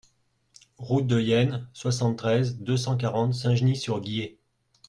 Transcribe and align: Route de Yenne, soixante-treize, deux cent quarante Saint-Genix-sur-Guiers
Route 0.79 1.05
de 1.05 1.19
Yenne, 1.21 1.69
soixante-treize, 1.73 2.57
deux 2.57 2.75
cent 2.75 2.97
quarante 2.97 3.35
Saint-Genix-sur-Guiers 3.35 4.39